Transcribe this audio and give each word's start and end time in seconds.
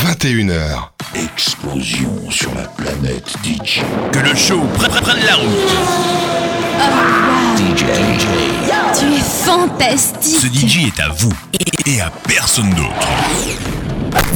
21h. 0.00 0.88
Explosion 1.14 2.08
sur 2.30 2.54
la 2.54 2.62
planète 2.62 3.34
DJ. 3.44 3.82
Que 4.10 4.20
le 4.20 4.34
show 4.34 4.58
prenne 4.74 4.94
la 5.26 5.34
route. 5.34 5.70
DJ. 7.58 7.84
Tu 8.98 9.12
es 9.12 9.20
fantastique. 9.20 10.40
Ce 10.40 10.46
DJ 10.46 10.86
est 10.86 11.00
à 11.00 11.10
vous 11.10 11.32
et 11.84 12.00
à 12.00 12.10
personne 12.26 12.70
d'autre. 12.70 13.08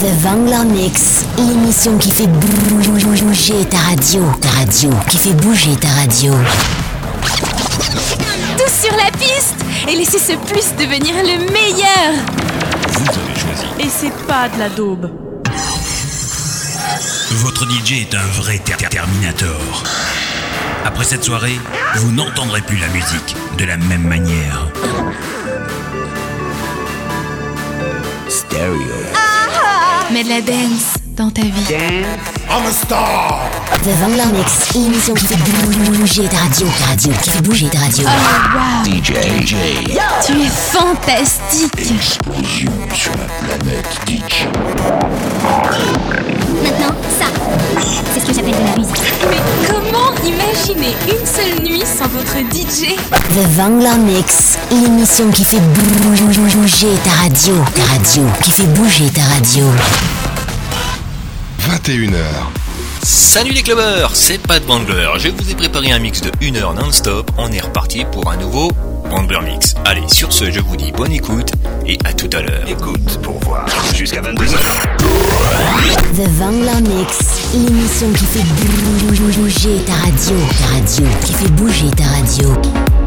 The 0.00 0.22
Vangler 0.22 0.64
Mix, 0.66 1.24
l'émission 1.38 1.96
qui 1.96 2.10
fait 2.10 2.26
bouger 2.26 3.64
ta 3.70 3.78
radio. 3.78 4.22
Ta 4.42 4.48
radio, 4.48 4.90
qui 5.08 5.16
fait 5.16 5.34
bouger 5.34 5.74
ta 5.76 5.88
radio. 5.88 6.34
Tous 8.58 8.86
sur 8.86 8.94
la 8.98 9.10
piste 9.12 9.56
et 9.88 9.96
laissez 9.96 10.18
ce 10.18 10.36
plus 10.36 10.74
devenir 10.78 11.14
le 11.22 11.50
meilleur. 11.50 12.22
Vous 12.88 13.08
avez 13.08 13.40
choisi. 13.40 13.64
Et 13.80 13.88
c'est 13.88 14.26
pas 14.26 14.50
de 14.50 14.58
la 14.58 14.68
daube. 14.68 15.33
Votre 17.34 17.66
DJ 17.68 17.92
est 18.02 18.14
un 18.14 18.26
vrai 18.40 18.58
ter- 18.58 18.76
ter- 18.76 18.88
Terminator. 18.88 19.82
Après 20.84 21.04
cette 21.04 21.24
soirée, 21.24 21.58
vous 21.96 22.12
n'entendrez 22.12 22.60
plus 22.60 22.76
la 22.78 22.88
musique 22.88 23.34
de 23.58 23.64
la 23.64 23.76
même 23.76 24.02
manière. 24.06 24.68
Stereo. 28.28 28.78
Mets 30.12 30.24
de 30.24 30.28
la 30.28 30.40
dance 30.40 30.94
dans 31.16 31.30
ta 31.30 31.42
vie. 31.42 31.50
The 33.82 33.88
Vangler 34.00 34.26
Mix, 34.38 34.72
l'émission 34.74 35.14
qui 35.14 35.26
fait 35.26 35.36
bouger 35.36 36.28
ta 36.28 36.36
radio. 36.38 36.66
Radio, 36.88 37.12
qui 37.22 37.30
fait 37.30 37.42
bouger 37.42 37.68
ta 37.68 37.78
radio. 37.80 38.06
DJ. 38.84 39.12
DJ. 39.44 39.54
Tu 40.26 40.32
es 40.32 40.48
fantastique. 40.48 41.72
Explosion 41.78 42.72
sur 42.94 43.12
la 43.12 43.26
planète 43.46 43.88
DJ. 44.06 44.46
Maintenant, 46.64 46.94
ça, 47.18 47.26
c'est 48.14 48.20
ce 48.20 48.24
que 48.24 48.32
j'appelle 48.32 48.54
de 48.54 48.64
la 48.64 48.76
musique. 48.78 49.02
Mais 49.28 49.36
comment 49.68 50.14
imaginer 50.24 50.96
une 51.06 51.26
seule 51.26 51.62
nuit 51.62 51.84
sans 51.84 52.08
votre 52.08 52.38
DJ 52.50 52.96
The 53.12 53.46
Vangler 53.54 53.98
Mix, 53.98 54.56
l'émission 54.70 55.30
qui 55.30 55.44
fait 55.44 55.60
bouger 55.60 56.88
ta 57.04 57.10
radio. 57.22 57.54
Ta 57.74 57.82
radio, 57.92 58.22
qui 58.42 58.50
fait 58.50 58.66
bouger 58.68 59.10
ta 59.10 59.22
radio. 59.24 59.66
21h. 61.68 62.16
Salut 63.02 63.50
les 63.50 63.62
clubbers, 63.62 64.10
c'est 64.14 64.38
Pat 64.38 64.64
Bangler. 64.64 65.10
Je 65.18 65.28
vous 65.28 65.50
ai 65.50 65.54
préparé 65.54 65.92
un 65.92 65.98
mix 65.98 66.22
de 66.22 66.30
1 66.42 66.56
heure 66.56 66.72
non-stop. 66.72 67.30
On 67.36 67.52
est 67.52 67.60
reparti 67.60 68.06
pour 68.10 68.30
un 68.30 68.36
nouveau 68.36 68.72
Bangler 69.10 69.40
Mix. 69.44 69.74
Allez, 69.84 70.08
sur 70.08 70.32
ce, 70.32 70.50
je 70.50 70.60
vous 70.60 70.76
dis 70.76 70.92
bonne 70.92 71.12
écoute 71.12 71.52
et 71.86 71.98
à 72.04 72.12
tout 72.12 72.30
à 72.32 72.42
l'heure. 72.42 72.68
Écoute 72.68 73.18
pour 73.22 73.38
voir. 73.40 73.66
Jusqu'à 73.94 74.20
22h. 74.22 74.56
The 76.14 76.28
Vangler 76.38 76.80
Mix, 76.82 77.18
l'émission 77.54 78.10
qui 78.12 78.24
fait 78.24 78.44
bouger 79.34 79.82
ta 79.86 79.92
radio. 79.94 80.36
Ta 80.58 80.66
radio, 80.74 81.06
qui 81.24 81.32
fait 81.32 81.50
bouger 81.50 81.90
ta 81.96 82.04
radio. 82.04 83.03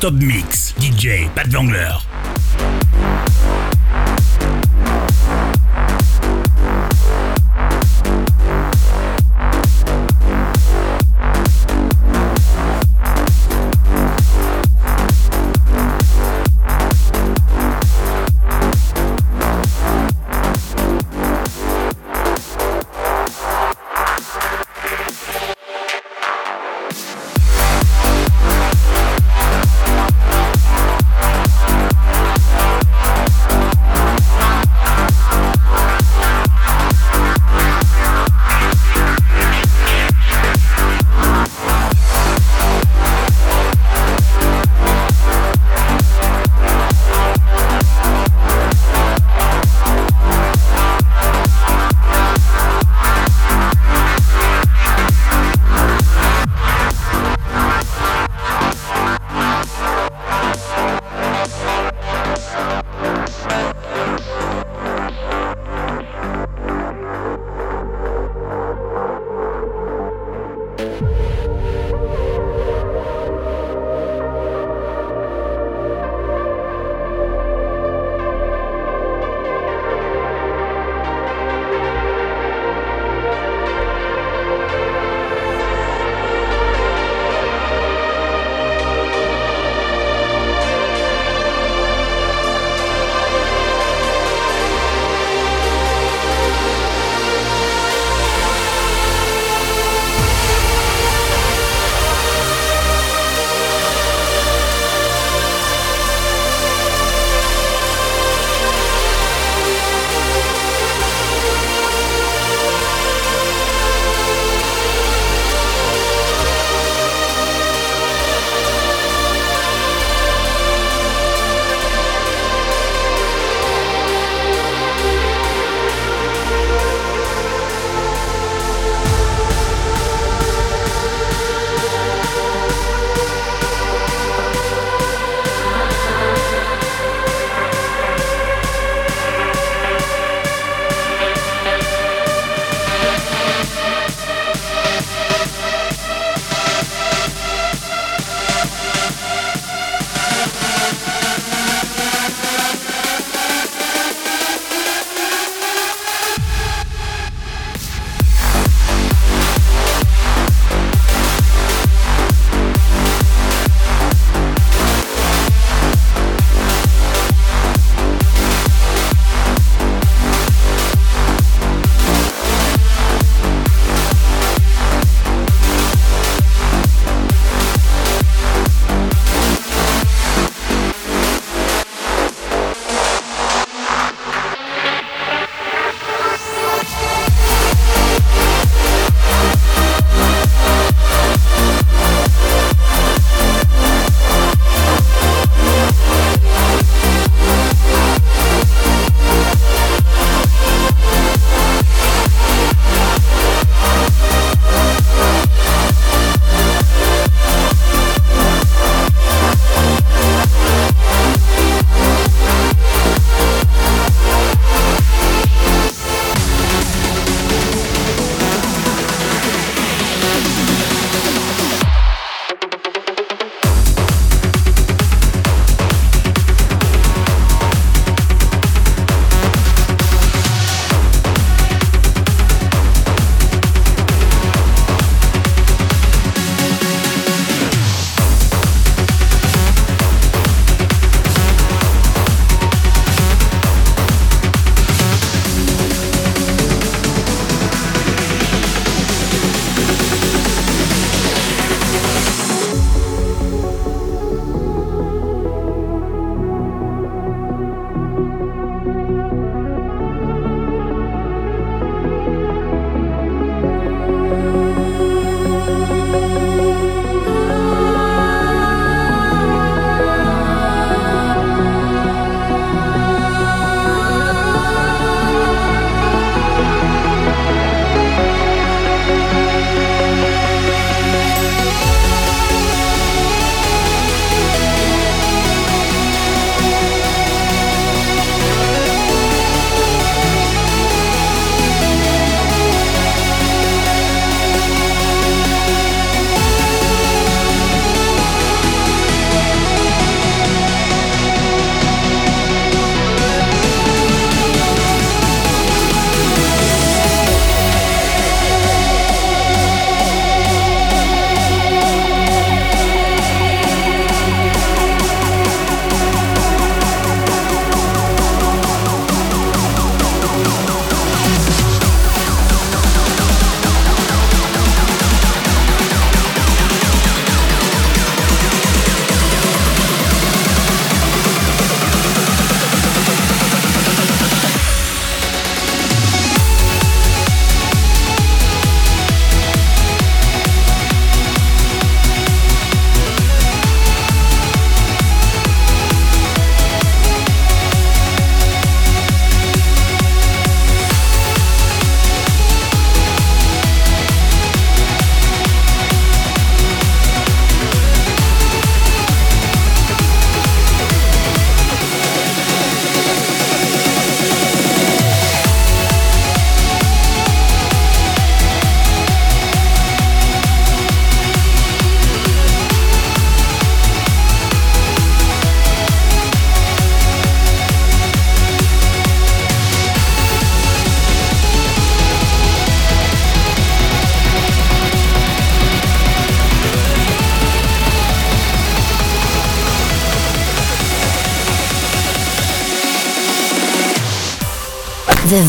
Non-stop 0.00 0.14
mix. 0.22 0.74
DJ 0.78 1.28
Pat 1.34 1.46
Vangler. 1.48 2.09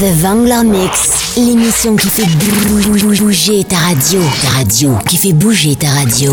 The 0.00 0.14
Vangler 0.22 0.64
Mix, 0.64 1.36
l'émission 1.36 1.94
qui 1.94 2.08
fait 2.08 2.24
bouger 3.22 3.64
ta 3.64 3.76
radio. 3.76 4.22
Ta 4.42 4.48
radio, 4.48 4.96
qui 5.06 5.18
fait 5.18 5.34
bouger 5.34 5.76
ta 5.76 5.90
radio. 5.90 6.32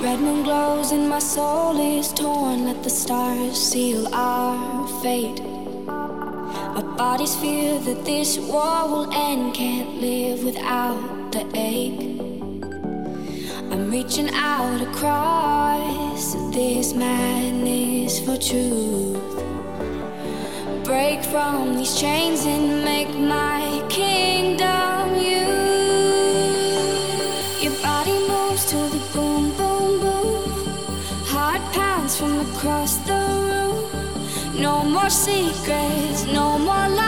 Red 0.00 0.20
moon 0.20 0.44
glows 0.44 0.92
and 0.92 1.08
my 1.08 1.18
soul 1.18 1.76
is 1.98 2.12
torn. 2.12 2.66
Let 2.66 2.84
the 2.84 2.90
stars 2.90 3.60
seal 3.60 4.06
our 4.14 4.86
fate. 5.02 5.40
Our 5.88 6.84
bodies 6.96 7.34
fear 7.34 7.80
that 7.80 8.04
this 8.04 8.38
war 8.38 8.86
will 8.88 9.12
end. 9.12 9.54
Can't 9.54 10.00
live 10.00 10.44
without 10.44 11.32
the 11.32 11.44
ache. 11.56 11.98
I'm 13.72 13.90
reaching 13.90 14.30
out 14.34 14.80
across 14.80 16.34
this 16.54 16.94
madness 16.94 18.20
for 18.20 18.36
truth. 18.36 19.18
Break 20.84 21.24
from 21.24 21.76
these 21.76 21.98
chains 22.00 22.46
and 22.46 22.84
make 22.84 23.12
my 23.16 23.84
kingdom. 23.90 24.97
secrets, 35.10 36.26
no 36.26 36.58
more 36.58 36.88
lies. 36.88 37.07